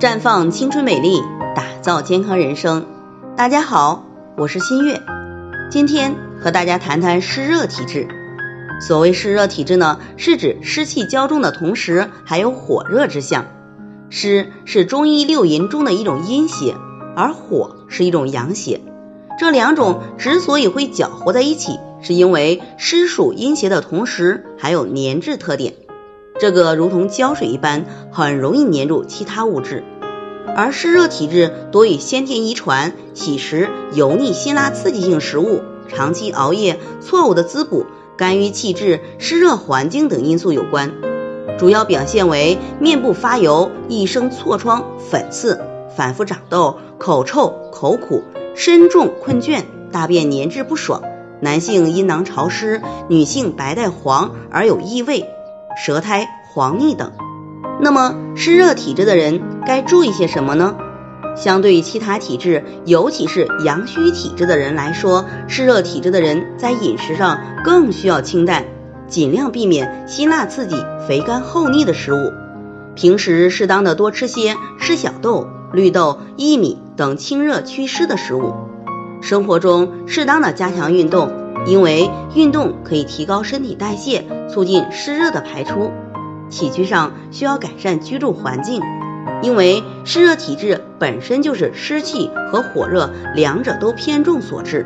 [0.00, 1.20] 绽放青春美丽，
[1.54, 2.86] 打造健康人生。
[3.36, 4.06] 大家好，
[4.38, 4.98] 我是新月，
[5.70, 8.08] 今天和大家谈谈湿热体质。
[8.80, 13.44] 所谓湿热体质呢，是指湿气较重的同时还有火热之象。
[14.08, 16.76] 湿是中医六淫中的一种阴邪，
[17.14, 18.80] 而火是一种阳邪。
[19.38, 25.74] 这两种之所以会搅和在一起，是因为湿属阴邪的同时还有粘滞特点。
[26.40, 29.84] 这个如同胶水一般，很容易粘住其他物质。
[30.56, 37.84] 而湿热体质多与先天遗传、喜食油腻、辛辣、刺激性食物、长期熬夜、错误的滋补、
[38.16, 40.92] 肝郁气滞、湿热环境等因素有关。
[41.58, 45.60] 主要表现为面部发油、易生痤疮、粉刺、
[45.94, 48.22] 反复长痘、口臭、口苦、
[48.56, 51.02] 身重困倦、大便粘滞不爽。
[51.42, 55.26] 男性阴囊潮湿，女性白带黄而有异味。
[55.82, 57.12] 舌苔黄腻等，
[57.80, 60.76] 那么湿热体质的人该注意些什么呢？
[61.34, 68.66] 相对于其他体质，尤其是阳虚体质的人来说，湿热体质的人在饮食上更需要清淡，
[69.08, 70.76] 尽量避免辛辣刺激、
[71.08, 72.30] 肥甘厚腻的食物。
[72.94, 78.52] 平时适当的多吃些吃小豆、绿豆、薏米等清热祛湿的食物。
[79.22, 81.39] 生活中适当的加强运动。
[81.66, 85.90] 因为运动可以提高身体代谢，促进湿热的排出。
[86.48, 88.82] 起居上需要改善居住环境，
[89.40, 94.84] 因为湿热体质本身就是湿气和火热两者都偏重所致，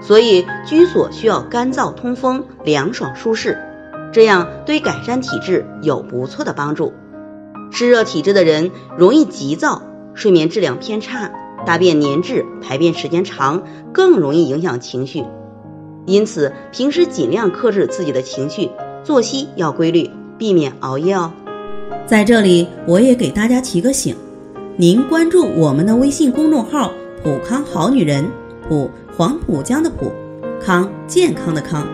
[0.00, 3.58] 所以居所需要干燥通风、凉爽舒适，
[4.14, 6.94] 这样对改善体质有不错的帮助。
[7.70, 9.82] 湿热体质的人容易急躁，
[10.14, 11.30] 睡眠质量偏差，
[11.66, 15.26] 大便粘滞，排便时间长，更容易影响情绪。
[16.08, 18.70] 因此，平时尽量克制自己的情绪，
[19.04, 21.30] 作息要规律，避免熬夜哦。
[22.06, 24.16] 在这里，我也给大家提个醒：
[24.78, 26.90] 您关注我们的微信公众号
[27.22, 28.26] “普康好女人”，
[28.66, 30.10] 普黄浦江的浦，
[30.58, 31.86] 康健康的康，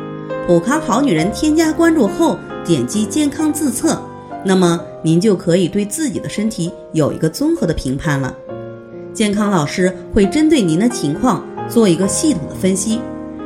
[0.47, 1.29] 普康好女人。
[1.33, 4.01] 添加关注后，点击健康自测，
[4.45, 8.33] 那么您就可以对自己的身体有一个综合的评判了。
[9.13, 13.01] 健康老师会针对您的情况做一个系统的分析。